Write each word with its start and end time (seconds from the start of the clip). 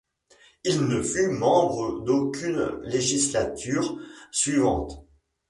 Il 0.63 0.87
ne 0.87 0.99
fut 1.03 1.27
membre 1.27 1.99
d'aucune 2.03 2.79
législature 2.85 3.99
suivante. 4.31 5.05